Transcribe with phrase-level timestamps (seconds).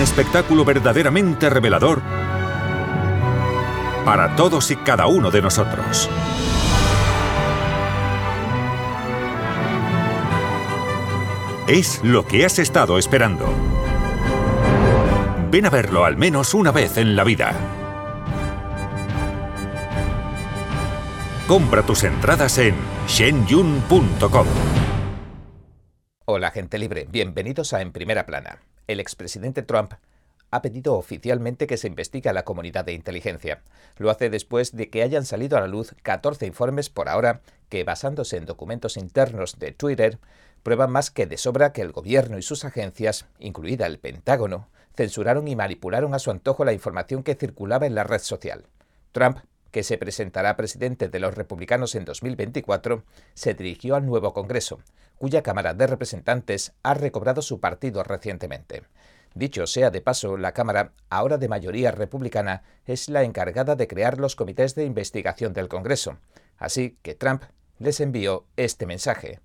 [0.00, 2.00] Espectáculo verdaderamente revelador
[4.04, 6.08] para todos y cada uno de nosotros.
[11.68, 13.46] Es lo que has estado esperando.
[15.50, 17.54] Ven a verlo al menos una vez en la vida.
[21.46, 22.74] Compra tus entradas en
[23.06, 24.46] shenyun.com.
[26.24, 28.69] Hola gente libre, bienvenidos a En Primera Plana.
[28.90, 29.92] El expresidente Trump
[30.50, 33.62] ha pedido oficialmente que se investigue a la comunidad de inteligencia.
[33.98, 37.84] Lo hace después de que hayan salido a la luz 14 informes por ahora que,
[37.84, 40.18] basándose en documentos internos de Twitter,
[40.64, 44.66] prueban más que de sobra que el gobierno y sus agencias, incluida el Pentágono,
[44.96, 48.64] censuraron y manipularon a su antojo la información que circulaba en la red social.
[49.12, 49.38] Trump,
[49.70, 53.04] que se presentará presidente de los republicanos en 2024,
[53.34, 54.80] se dirigió al nuevo Congreso,
[55.20, 58.84] cuya Cámara de Representantes ha recobrado su partido recientemente.
[59.34, 64.18] Dicho sea de paso, la Cámara, ahora de mayoría republicana, es la encargada de crear
[64.18, 66.16] los comités de investigación del Congreso.
[66.56, 67.42] Así que Trump
[67.78, 69.40] les envió este mensaje.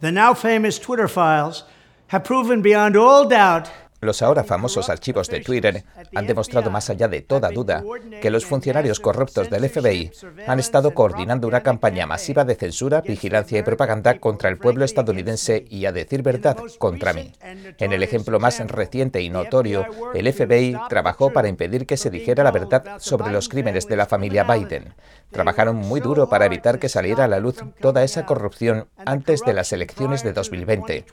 [0.00, 1.64] The now famous Twitter files
[2.12, 3.66] have proven beyond all doubt
[4.00, 7.82] los ahora famosos archivos de Twitter han demostrado más allá de toda duda
[8.20, 10.10] que los funcionarios corruptos del FBI
[10.46, 15.64] han estado coordinando una campaña masiva de censura, vigilancia y propaganda contra el pueblo estadounidense
[15.68, 17.32] y, a decir verdad, contra mí.
[17.78, 22.44] En el ejemplo más reciente y notorio, el FBI trabajó para impedir que se dijera
[22.44, 24.94] la verdad sobre los crímenes de la familia Biden.
[25.30, 29.52] Trabajaron muy duro para evitar que saliera a la luz toda esa corrupción antes de
[29.52, 31.04] las elecciones de 2020.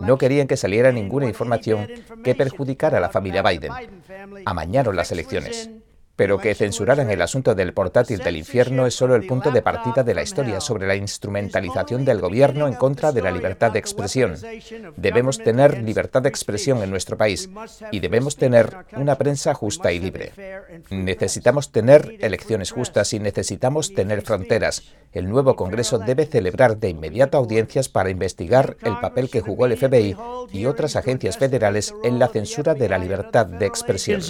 [0.00, 1.88] No querían que saliera ninguna información
[2.24, 3.72] que perjudicar a la familia Biden.
[4.44, 5.70] Amañaron las elecciones.
[6.20, 10.02] Pero que censuraran el asunto del portátil del infierno es solo el punto de partida
[10.02, 14.36] de la historia sobre la instrumentalización del gobierno en contra de la libertad de expresión.
[14.98, 17.48] Debemos tener libertad de expresión en nuestro país
[17.90, 20.32] y debemos tener una prensa justa y libre.
[20.90, 24.82] Necesitamos tener elecciones justas y necesitamos tener fronteras.
[25.12, 29.78] El nuevo Congreso debe celebrar de inmediato audiencias para investigar el papel que jugó el
[29.78, 30.14] FBI
[30.52, 34.20] y otras agencias federales en la censura de la libertad de expresión.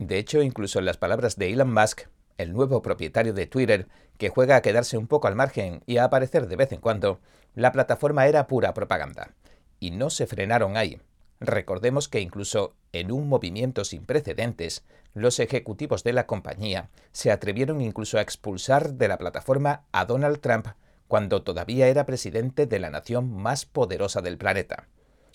[0.00, 3.86] De hecho, incluso en las palabras de Elon Musk, el nuevo propietario de Twitter,
[4.18, 7.20] que juega a quedarse un poco al margen y a aparecer de vez en cuando,
[7.54, 9.30] la plataforma era pura propaganda.
[9.78, 11.00] Y no se frenaron ahí.
[11.38, 14.82] Recordemos que incluso en un movimiento sin precedentes,
[15.14, 20.40] los ejecutivos de la compañía se atrevieron incluso a expulsar de la plataforma a Donald
[20.40, 20.66] Trump
[21.06, 24.88] cuando todavía era presidente de la nación más poderosa del planeta.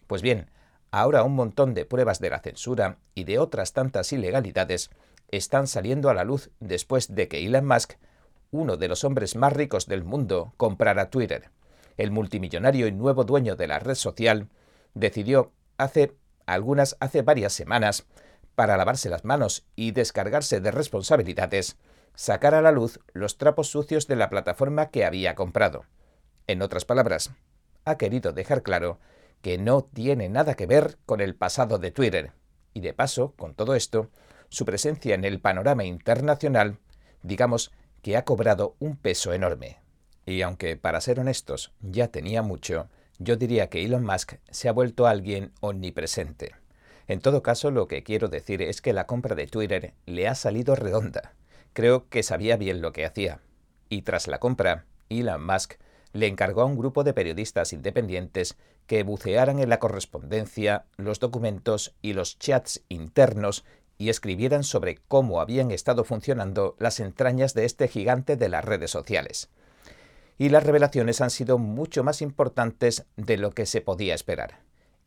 [0.08, 0.50] Pues bien,
[1.00, 4.90] ahora un montón de pruebas de la censura y de otras tantas ilegalidades
[5.30, 7.94] están saliendo a la luz después de que Elon Musk,
[8.52, 11.52] uno de los hombres más ricos del mundo, comprara Twitter.
[11.98, 14.48] El multimillonario y nuevo dueño de la red social
[14.94, 16.16] decidió hace
[16.46, 18.06] algunas hace varias semanas
[18.56, 21.78] para lavarse las manos y descargarse de responsabilidades
[22.16, 25.86] sacar a la luz los trapos sucios de la plataforma que había comprado.
[26.48, 27.32] En otras palabras,
[27.86, 29.00] ha querido dejar claro
[29.42, 32.32] que no tiene nada que ver con el pasado de Twitter.
[32.74, 34.10] Y de paso, con todo esto,
[34.50, 36.80] su presencia en el panorama internacional,
[37.24, 37.72] digamos
[38.02, 39.80] que ha cobrado un peso enorme.
[40.26, 42.90] Y aunque, para ser honestos, ya tenía mucho,
[43.20, 46.56] yo diría que Elon Musk se ha vuelto alguien omnipresente.
[47.08, 50.36] En todo caso, lo que quiero decir es que la compra de Twitter le ha
[50.36, 51.34] salido redonda.
[51.74, 53.40] Creo que sabía bien lo que hacía.
[53.90, 55.76] Y tras la compra, Elon Musk
[56.18, 58.58] le encargó a un grupo de periodistas independientes
[58.88, 63.64] que bucearan en la correspondencia, los documentos y los chats internos
[64.00, 68.90] y escribieran sobre cómo habían estado funcionando las entrañas de este gigante de las redes
[68.90, 69.50] sociales.
[70.40, 74.62] Y las revelaciones han sido mucho más importantes de lo que se podía esperar.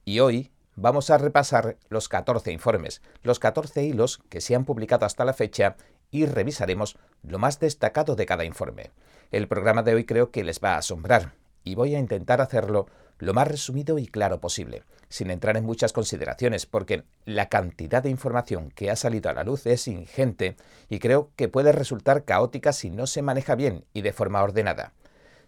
[0.04, 5.06] Y hoy vamos a repasar los 14 informes, los 14 hilos que se han publicado
[5.06, 5.76] hasta la fecha
[6.10, 8.90] y revisaremos lo más destacado de cada informe.
[9.30, 11.34] El programa de hoy creo que les va a asombrar
[11.64, 12.86] y voy a intentar hacerlo
[13.18, 18.08] lo más resumido y claro posible, sin entrar en muchas consideraciones, porque la cantidad de
[18.08, 20.56] información que ha salido a la luz es ingente
[20.88, 24.94] y creo que puede resultar caótica si no se maneja bien y de forma ordenada.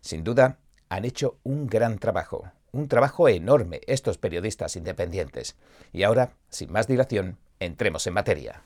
[0.01, 0.59] Sin duda,
[0.91, 5.57] han hecho un gran trabajo, un trabajo enorme estos periodistas independientes.
[5.93, 8.63] Y ahora, sin más dilación, entremos en materia.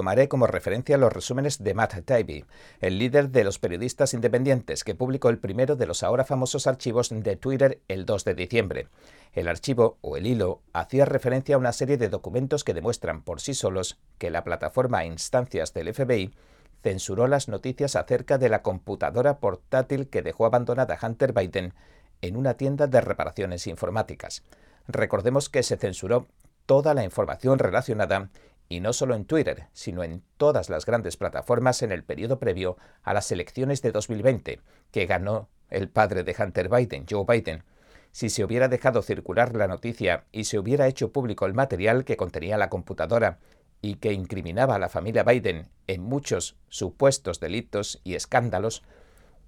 [0.00, 2.46] Tomaré como referencia los resúmenes de Matt Taibbi,
[2.80, 7.10] el líder de los periodistas independientes, que publicó el primero de los ahora famosos archivos
[7.10, 8.88] de Twitter el 2 de diciembre.
[9.34, 13.42] El archivo, o el hilo, hacía referencia a una serie de documentos que demuestran por
[13.42, 16.32] sí solos que la plataforma e instancias del FBI
[16.82, 21.74] censuró las noticias acerca de la computadora portátil que dejó abandonada Hunter Biden
[22.22, 24.44] en una tienda de reparaciones informáticas.
[24.88, 26.26] Recordemos que se censuró
[26.64, 28.30] toda la información relacionada
[28.70, 32.78] y no solo en Twitter, sino en todas las grandes plataformas en el periodo previo
[33.02, 34.60] a las elecciones de 2020,
[34.92, 37.64] que ganó el padre de Hunter Biden, Joe Biden.
[38.12, 42.16] Si se hubiera dejado circular la noticia y se hubiera hecho público el material que
[42.16, 43.38] contenía la computadora
[43.82, 48.84] y que incriminaba a la familia Biden en muchos supuestos delitos y escándalos,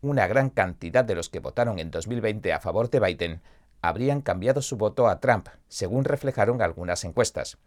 [0.00, 3.40] una gran cantidad de los que votaron en 2020 a favor de Biden
[3.82, 7.58] habrían cambiado su voto a Trump, según reflejaron algunas encuestas.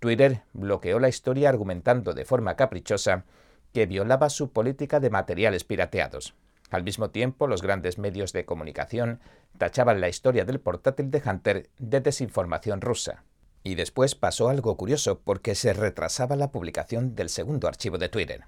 [0.00, 3.24] Twitter bloqueó la historia argumentando de forma caprichosa
[3.72, 6.34] que violaba su política de materiales pirateados.
[6.70, 9.20] Al mismo tiempo, los grandes medios de comunicación
[9.56, 13.24] tachaban la historia del portátil de Hunter de desinformación rusa.
[13.64, 18.44] Y después pasó algo curioso porque se retrasaba la publicación del segundo archivo de Twitter.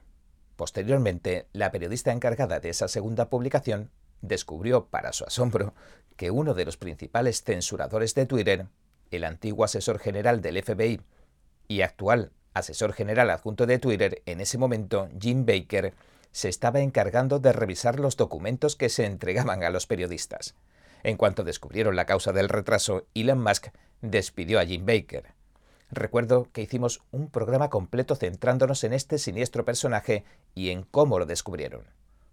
[0.57, 5.75] Posteriormente, la periodista encargada de esa segunda publicación descubrió, para su asombro,
[6.17, 8.67] que uno de los principales censuradores de Twitter,
[9.11, 11.01] el antiguo asesor general del FBI
[11.71, 15.95] y actual asesor general adjunto de Twitter en ese momento, Jim Baker,
[16.33, 20.57] se estaba encargando de revisar los documentos que se entregaban a los periodistas.
[21.05, 23.69] En cuanto descubrieron la causa del retraso, Elon Musk
[24.03, 25.27] despidió a Jim Baker.
[25.93, 30.25] Recuerdo que hicimos un programa completo centrándonos en este siniestro personaje
[30.57, 31.85] y en cómo lo descubrieron.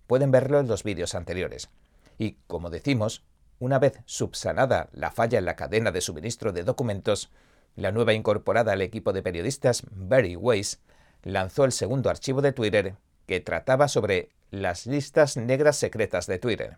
[0.07, 1.69] Pueden verlo en los vídeos anteriores.
[2.17, 3.23] Y, como decimos,
[3.59, 7.31] una vez subsanada la falla en la cadena de suministro de documentos,
[7.77, 10.81] la nueva incorporada al equipo de periodistas, Barry Weiss,
[11.23, 12.95] lanzó el segundo archivo de Twitter
[13.27, 16.77] que trataba sobre las listas negras secretas de Twitter.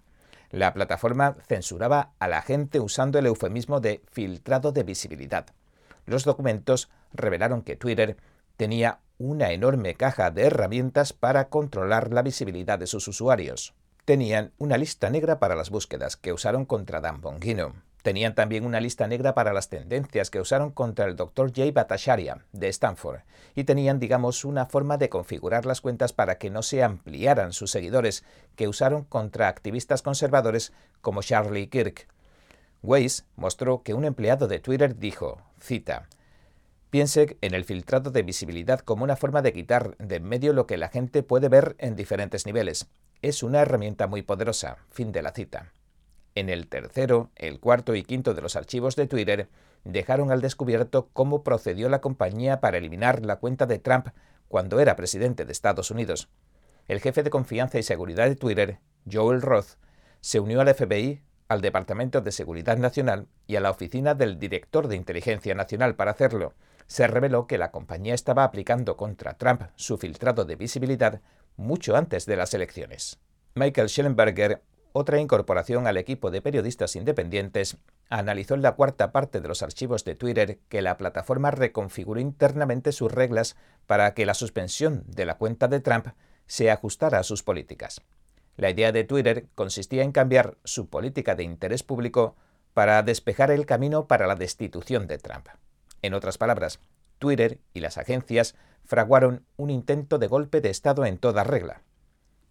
[0.51, 5.45] La plataforma censuraba a la gente usando el eufemismo de filtrado de visibilidad.
[6.05, 8.17] Los documentos revelaron que Twitter
[8.57, 13.73] tenía una enorme caja de herramientas para controlar la visibilidad de sus usuarios.
[14.09, 17.75] Tenían una lista negra para las búsquedas que usaron contra Dan Bongino.
[18.01, 21.53] Tenían también una lista negra para las tendencias que usaron contra el Dr.
[21.53, 23.19] Jay Bhattacharya de Stanford
[23.53, 27.69] y tenían, digamos, una forma de configurar las cuentas para que no se ampliaran sus
[27.69, 28.23] seguidores
[28.55, 32.07] que usaron contra activistas conservadores como Charlie Kirk.
[32.81, 36.09] Weiss mostró que un empleado de Twitter dijo, cita,
[36.89, 40.65] Piense en el filtrado de visibilidad como una forma de quitar de en medio lo
[40.65, 42.87] que la gente puede ver en diferentes niveles.
[43.21, 44.77] Es una herramienta muy poderosa.
[44.91, 45.73] Fin de la cita.
[46.35, 49.49] En el tercero, el cuarto y quinto de los archivos de Twitter
[49.83, 54.07] dejaron al descubierto cómo procedió la compañía para eliminar la cuenta de Trump
[54.47, 56.29] cuando era presidente de Estados Unidos.
[56.87, 58.79] El jefe de confianza y seguridad de Twitter,
[59.11, 59.77] Joel Roth,
[60.21, 64.87] se unió al FBI, al Departamento de Seguridad Nacional y a la oficina del Director
[64.87, 66.53] de Inteligencia Nacional para hacerlo.
[66.87, 71.21] Se reveló que la compañía estaba aplicando contra Trump su filtrado de visibilidad
[71.59, 73.19] mucho antes de las elecciones.
[73.53, 77.77] Michael Schellenberger otra incorporación al equipo de periodistas independientes
[78.09, 82.91] analizó en la cuarta parte de los archivos de Twitter que la plataforma reconfiguró internamente
[82.91, 86.07] sus reglas para que la suspensión de la cuenta de Trump
[86.47, 88.01] se ajustara a sus políticas.
[88.57, 92.35] La idea de Twitter consistía en cambiar su política de interés público
[92.73, 95.47] para despejar el camino para la destitución de Trump.
[96.01, 96.79] En otras palabras,
[97.19, 98.55] Twitter y las agencias
[98.85, 101.83] fraguaron un intento de golpe de Estado en toda regla.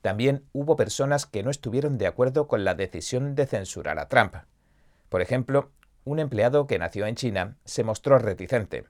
[0.02, 4.36] También hubo personas que no estuvieron de acuerdo con la decisión de censurar a Trump.
[5.08, 5.72] Por ejemplo,
[6.04, 8.84] un empleado que nació en China se mostró reticente.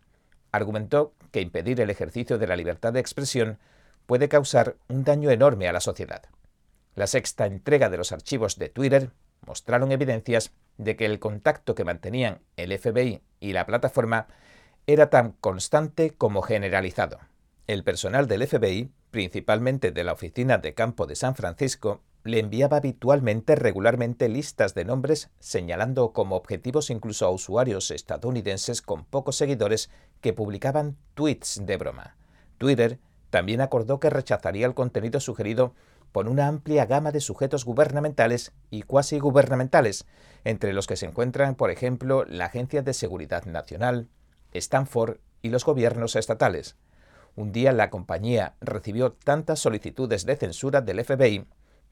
[0.53, 3.59] Argumentó que impedir el ejercicio de la libertad de expresión
[4.07, 6.23] puede causar un daño enorme a la sociedad.
[6.95, 9.11] La sexta entrega de los archivos de Twitter
[9.47, 14.27] mostraron evidencias de que el contacto que mantenían el FBI y la plataforma
[14.89, 17.21] era tan constante como generalizado.
[17.69, 22.79] El personal del FBI principalmente de la Oficina de Campo de San Francisco, le enviaba
[22.79, 29.91] habitualmente regularmente listas de nombres señalando como objetivos incluso a usuarios estadounidenses con pocos seguidores
[30.21, 32.17] que publicaban tweets de broma.
[32.59, 32.99] Twitter
[33.31, 35.75] también acordó que rechazaría el contenido sugerido
[36.13, 40.07] por una amplia gama de sujetos gubernamentales y cuasi gubernamentales,
[40.45, 44.09] entre los que se encuentran, por ejemplo, la Agencia de Seguridad Nacional,
[44.53, 46.77] Stanford y los gobiernos estatales.
[47.37, 51.47] Un día la compañía recibió tantas solicitudes de censura del FBI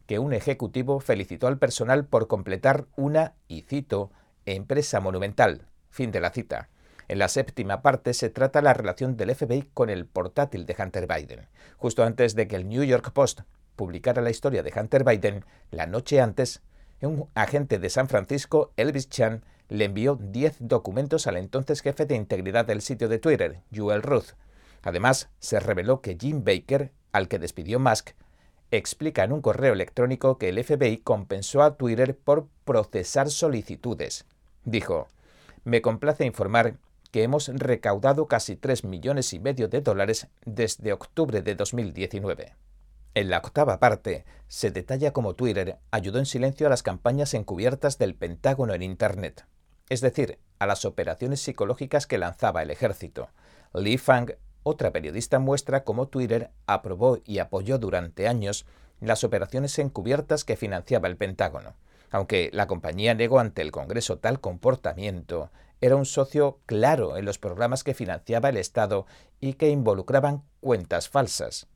[0.07, 4.11] que un ejecutivo felicitó al personal por completar una, y cito,
[4.45, 5.67] empresa monumental.
[5.91, 6.69] Fin de la cita.
[7.09, 11.07] En la séptima parte se trata la relación del FBI con el portátil de Hunter
[11.07, 11.49] Biden.
[11.77, 13.41] Justo antes de que el New York Post
[13.77, 16.63] publicara la historia de Hunter Biden, la noche antes,
[17.03, 22.17] un agente de San Francisco, Elvis Chan, le envió 10 documentos al entonces jefe de
[22.17, 24.35] integridad del sitio de Twitter, Joel Ruth,
[24.87, 28.11] Además, se reveló que Jim Baker al que despidió Musk,
[28.71, 34.27] explica en un correo electrónico que el FBI compensó a Twitter por procesar solicitudes.
[34.65, 35.09] Dijo,
[35.65, 36.77] me complace informar
[37.11, 42.55] que hemos recaudado casi 3 millones y medio de dólares desde octubre de 2019.
[43.15, 47.99] En la octava parte se detalla cómo Twitter ayudó en silencio a las campañas encubiertas
[47.99, 49.47] del Pentágono en Internet,
[49.89, 53.29] es decir, a las operaciones psicológicas que lanzaba el ejército.
[53.75, 54.33] Lee Fang
[54.69, 58.67] otra periodista muestra cómo Twitter aprobó y apoyó durante años
[59.01, 61.75] las operaciones encubiertas que financiaba el Pentágono.
[62.11, 65.51] Aunque la compañía negó ante el Congreso tal comportamiento,
[65.81, 69.07] era un socio claro en los programas que financiaba el Estado
[69.41, 71.69] y que involucraban cuentas falsas.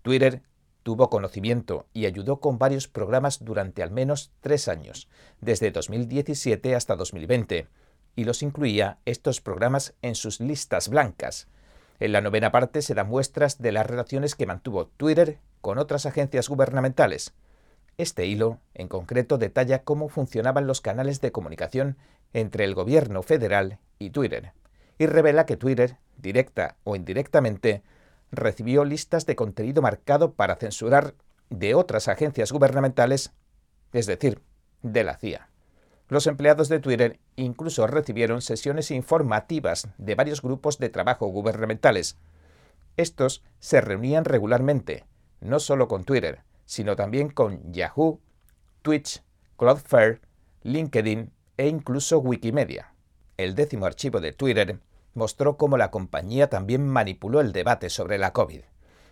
[0.00, 0.40] Twitter
[0.88, 5.10] tuvo conocimiento y ayudó con varios programas durante al menos tres años,
[5.42, 7.68] desde 2017 hasta 2020,
[8.16, 11.46] y los incluía estos programas en sus listas blancas,
[12.00, 16.06] en la novena parte se dan muestras de las relaciones que mantuvo Twitter con otras
[16.06, 17.34] agencias gubernamentales.
[17.98, 21.98] Este hilo, en concreto, detalla cómo funcionaban los canales de comunicación
[22.32, 24.52] entre el gobierno federal y Twitter,
[24.96, 27.82] y revela que Twitter, directa o indirectamente,
[28.30, 31.14] recibió listas de contenido marcado para censurar
[31.50, 33.32] de otras agencias gubernamentales,
[33.92, 34.42] es decir,
[34.82, 35.48] de la CIA.
[36.08, 42.16] Los empleados de Twitter incluso recibieron sesiones informativas de varios grupos de trabajo gubernamentales.
[42.96, 45.04] Estos se reunían regularmente,
[45.40, 48.20] no solo con Twitter, sino también con Yahoo,
[48.82, 49.22] Twitch,
[49.56, 50.20] Cloudflare,
[50.62, 52.94] LinkedIn e incluso Wikimedia.
[53.36, 54.80] El décimo archivo de Twitter
[55.18, 58.62] mostró cómo la compañía también manipuló el debate sobre la COVID.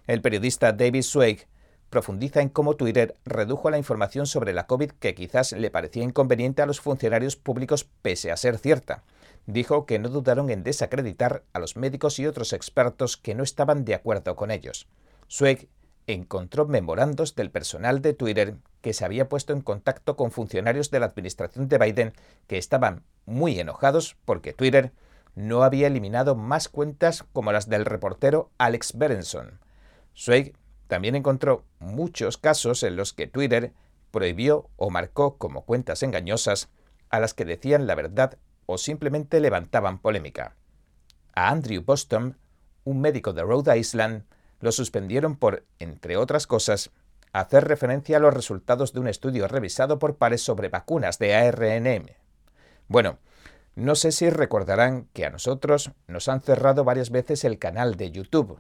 [0.07, 1.47] El periodista David Swig
[1.91, 6.63] profundiza en cómo Twitter redujo la información sobre la COVID que quizás le parecía inconveniente
[6.63, 9.05] a los funcionarios públicos pese a ser cierta.
[9.47, 13.85] Dijo que no dudaron en desacreditar a los médicos y otros expertos que no estaban
[13.85, 14.89] de acuerdo con ellos.
[15.29, 15.69] Swig
[16.07, 21.01] encontró memorandos del personal de Twitter que se había puesto en contacto con funcionarios de
[21.01, 22.13] la administración de Biden
[22.47, 24.93] que estaban muy enojados porque Twitter
[25.37, 29.61] no había eliminado más cuentas como las del reportero Alex Berenson.
[30.15, 30.57] Swig
[30.89, 33.73] también encontró muchos casos en los que Twitter
[34.11, 36.71] prohibió o marcó como cuentas engañosas
[37.11, 40.57] a las que decían la verdad o simplemente levantaban polémica.
[41.35, 42.39] A Andrew Boston,
[42.85, 44.25] un médico de Rhode Island,
[44.61, 46.91] lo suspendieron por, entre otras cosas,
[47.33, 52.07] hacer referencia a los resultados de un estudio revisado por pares sobre vacunas de ARNM.
[52.89, 53.19] Bueno,
[53.77, 58.11] no sé si recordarán que a nosotros nos han cerrado varias veces el canal de
[58.11, 58.59] YouTube.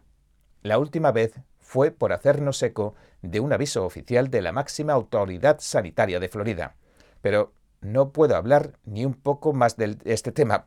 [0.63, 5.57] La última vez fue por hacernos eco de un aviso oficial de la máxima autoridad
[5.59, 6.77] sanitaria de Florida.
[7.23, 10.67] Pero no puedo hablar ni un poco más de este tema.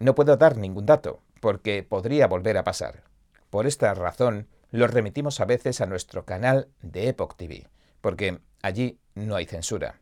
[0.00, 3.04] No puedo dar ningún dato, porque podría volver a pasar.
[3.48, 7.68] Por esta razón, lo remitimos a veces a nuestro canal de Epoch TV,
[8.00, 10.00] porque allí no hay censura.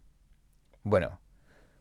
[0.82, 1.20] Bueno,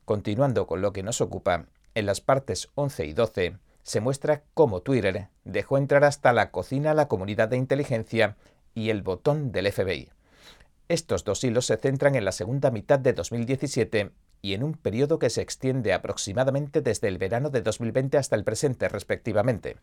[0.04, 4.82] continuando con lo que nos ocupa, en las partes 11 y 12 se muestra cómo
[4.82, 8.36] Twitter dejó entrar hasta la cocina a la comunidad de inteligencia
[8.74, 10.10] y el botón del FBI.
[10.88, 14.12] Estos dos hilos se centran en la segunda mitad de 2017
[14.42, 18.44] y en un periodo que se extiende aproximadamente desde el verano de 2020 hasta el
[18.44, 19.78] presente, respectivamente.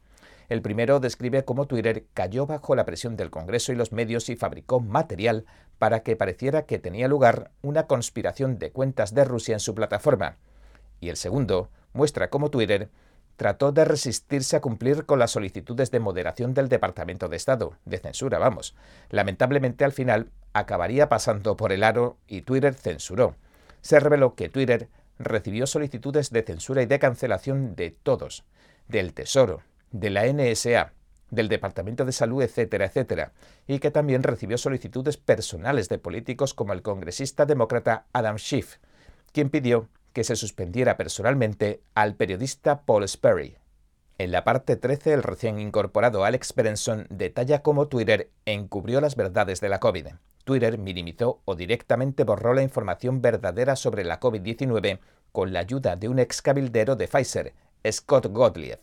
[0.48, 4.36] El primero describe cómo Twitter cayó bajo la presión del Congreso y los medios y
[4.36, 5.46] fabricó material
[5.78, 10.36] para que pareciera que tenía lugar una conspiración de cuentas de Rusia en su plataforma.
[11.00, 12.90] Y el segundo muestra cómo Twitter
[13.36, 17.98] trató de resistirse a cumplir con las solicitudes de moderación del Departamento de Estado, de
[17.98, 18.74] censura, vamos.
[19.10, 23.34] Lamentablemente al final acabaría pasando por el aro y Twitter censuró.
[23.80, 28.44] Se reveló que Twitter recibió solicitudes de censura y de cancelación de todos,
[28.88, 30.92] del Tesoro, de la NSA,
[31.30, 33.32] del Departamento de Salud, etcétera, etcétera,
[33.66, 38.76] y que también recibió solicitudes personales de políticos como el congresista demócrata Adam Schiff,
[39.32, 43.56] quien pidió que se suspendiera personalmente al periodista Paul Sperry.
[44.18, 49.60] En la parte 13, el recién incorporado Alex Berenson detalla cómo Twitter encubrió las verdades
[49.60, 50.08] de la COVID.
[50.44, 54.98] Twitter minimizó o directamente borró la información verdadera sobre la COVID-19
[55.32, 57.54] con la ayuda de un ex cabildero de Pfizer,
[57.90, 58.80] Scott Gottlieb.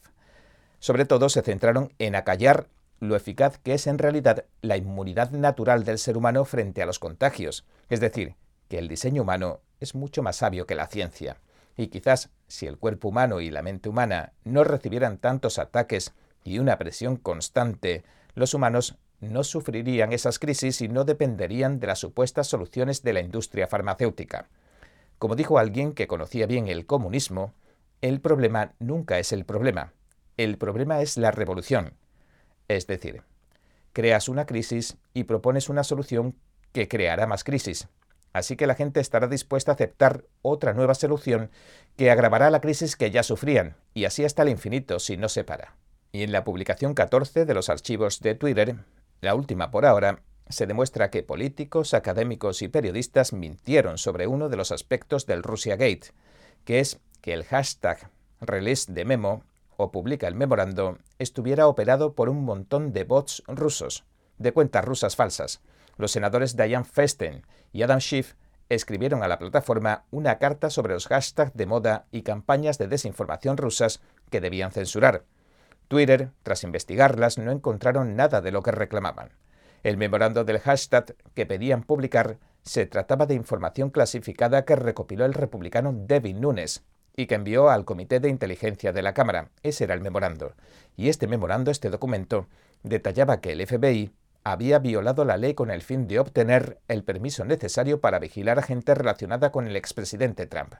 [0.79, 2.67] Sobre todo se centraron en acallar
[2.99, 6.99] lo eficaz que es en realidad la inmunidad natural del ser humano frente a los
[6.99, 8.35] contagios, es decir,
[8.67, 11.37] que el diseño humano es mucho más sabio que la ciencia,
[11.77, 16.59] y quizás si el cuerpo humano y la mente humana no recibieran tantos ataques y
[16.59, 18.03] una presión constante,
[18.35, 23.21] los humanos no sufrirían esas crisis y no dependerían de las supuestas soluciones de la
[23.21, 24.49] industria farmacéutica.
[25.19, 27.53] Como dijo alguien que conocía bien el comunismo,
[28.01, 29.93] el problema nunca es el problema,
[30.37, 31.93] el problema es la revolución.
[32.67, 33.23] Es decir,
[33.93, 36.35] creas una crisis y propones una solución
[36.71, 37.87] que creará más crisis.
[38.33, 41.49] Así que la gente estará dispuesta a aceptar otra nueva solución
[41.95, 45.43] que agravará la crisis que ya sufrían, y así hasta el infinito si no se
[45.43, 45.75] para.
[46.11, 48.75] Y en la publicación 14 de los archivos de Twitter,
[49.21, 54.57] la última por ahora, se demuestra que políticos, académicos y periodistas mintieron sobre uno de
[54.57, 56.11] los aspectos del Russia Gate,
[56.65, 58.09] que es que el hashtag
[58.41, 59.43] release de memo
[59.77, 64.03] o publica el memorando estuviera operado por un montón de bots rusos,
[64.37, 65.61] de cuentas rusas falsas.
[65.99, 68.35] Los senadores Diane Festen y Adam Schiff
[68.69, 73.57] escribieron a la plataforma una carta sobre los hashtags de moda y campañas de desinformación
[73.57, 73.99] rusas
[74.31, 75.25] que debían censurar.
[75.89, 79.31] Twitter, tras investigarlas, no encontraron nada de lo que reclamaban.
[79.83, 85.33] El memorando del hashtag que pedían publicar se trataba de información clasificada que recopiló el
[85.33, 89.49] republicano Devin Nunes, y que envió al Comité de Inteligencia de la Cámara.
[89.63, 90.53] Ese era el memorando.
[90.95, 92.47] Y este memorando, este documento,
[92.83, 97.45] detallaba que el FBI había violado la ley con el fin de obtener el permiso
[97.45, 100.75] necesario para vigilar a gente relacionada con el expresidente Trump.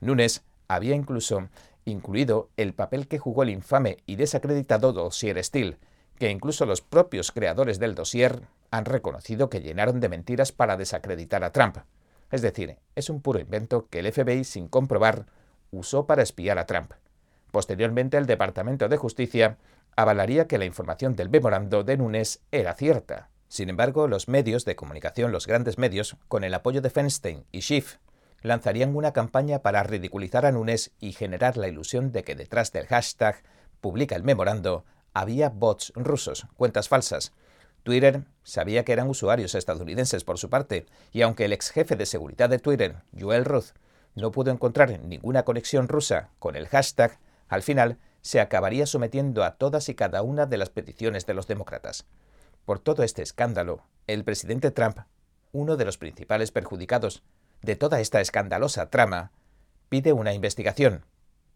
[0.00, 1.48] Nunes había incluso
[1.84, 5.78] incluido el papel que jugó el infame y desacreditado dossier Steele,
[6.18, 11.44] que incluso los propios creadores del dossier han reconocido que llenaron de mentiras para desacreditar
[11.44, 11.78] a Trump.
[12.30, 15.26] Es decir, es un puro invento que el FBI, sin comprobar,
[15.70, 16.92] usó para espiar a Trump.
[17.50, 19.58] Posteriormente, el Departamento de Justicia
[19.96, 23.30] avalaría que la información del memorando de Nunes era cierta.
[23.48, 27.60] Sin embargo, los medios de comunicación, los grandes medios, con el apoyo de Feinstein y
[27.60, 27.96] Schiff,
[28.40, 32.86] lanzarían una campaña para ridiculizar a Nunes y generar la ilusión de que detrás del
[32.86, 33.42] hashtag
[33.80, 34.84] publica el memorando
[35.14, 37.32] había bots rusos, cuentas falsas.
[37.82, 42.06] Twitter sabía que eran usuarios estadounidenses por su parte, y aunque el ex jefe de
[42.06, 43.72] seguridad de Twitter, Joel Ruth,
[44.14, 47.18] no pudo encontrar ninguna conexión rusa con el hashtag,
[47.48, 51.46] al final se acabaría sometiendo a todas y cada una de las peticiones de los
[51.46, 52.06] demócratas.
[52.64, 54.98] Por todo este escándalo, el presidente Trump,
[55.52, 57.22] uno de los principales perjudicados
[57.60, 59.32] de toda esta escandalosa trama,
[59.88, 61.04] pide una investigación.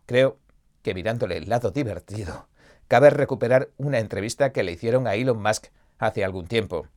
[0.05, 0.39] Creo
[0.83, 2.49] que mirándole el lado divertido,
[2.89, 6.89] cabe recuperar una entrevista que le hicieron a Elon Musk hace algún tiempo.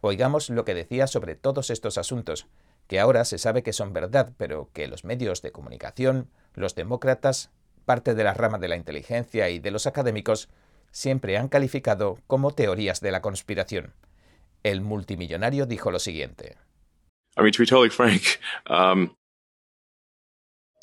[0.00, 2.46] Oigamos lo que decía sobre todos estos asuntos,
[2.86, 7.50] que ahora se sabe que son verdad, pero que los medios de comunicación, los demócratas,
[7.84, 10.48] parte de la rama de la inteligencia y de los académicos,
[10.90, 13.94] siempre han calificado como teorías de la conspiración.
[14.62, 16.56] El multimillonario dijo lo siguiente.
[17.36, 19.14] I mean, to be totally frank, um,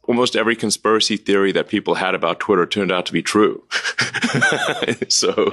[0.07, 3.63] almost every conspiracy theory that people had about Twitter turned out to be true.
[5.09, 5.33] so,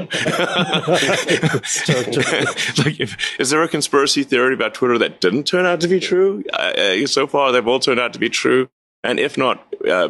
[2.78, 6.00] like, if, is there a conspiracy theory about Twitter that didn't turn out to be
[6.00, 6.44] true?
[6.52, 8.68] Uh, so far, they've all turned out to be true,
[9.04, 10.08] and if not, uh,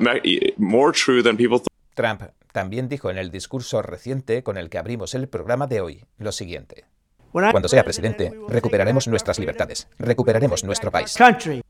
[0.57, 1.68] more true than people thought.
[1.94, 6.04] Trump también dijo en el discurso reciente con el que abrimos el programa de hoy
[6.18, 6.87] lo siguiente.
[7.33, 11.16] Cuando sea presidente, recuperaremos nuestras libertades, recuperaremos nuestro país.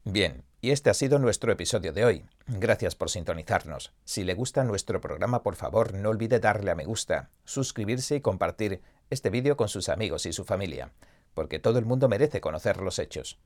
[0.05, 2.25] Bien, y este ha sido nuestro episodio de hoy.
[2.47, 3.95] Gracias por sintonizarnos.
[4.05, 8.21] Si le gusta nuestro programa, por favor, no olvide darle a me gusta, suscribirse y
[8.21, 10.93] compartir este vídeo con sus amigos y su familia,
[11.33, 13.39] porque todo el mundo merece conocer los hechos.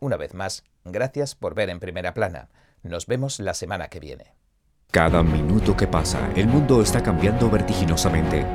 [0.00, 2.48] Una vez más, gracias por ver en primera plana.
[2.88, 4.34] Nos vemos la semana que viene.
[4.92, 8.46] Cada minuto que pasa, el mundo está cambiando vertiginosamente.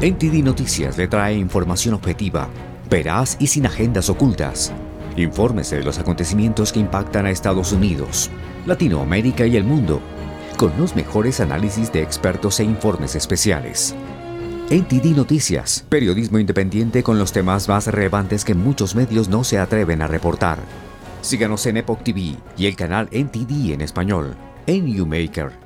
[0.00, 2.48] NTD Noticias le trae información objetiva,
[2.88, 4.72] veraz y sin agendas ocultas.
[5.16, 8.30] Infórmese de los acontecimientos que impactan a Estados Unidos,
[8.64, 10.00] Latinoamérica y el mundo,
[10.56, 13.94] con los mejores análisis de expertos e informes especiales.
[14.70, 20.02] NTD Noticias, periodismo independiente con los temas más relevantes que muchos medios no se atreven
[20.02, 20.85] a reportar.
[21.26, 24.36] Síganos en Epoch TV y el canal NTD en español,
[24.68, 25.65] en Newmaker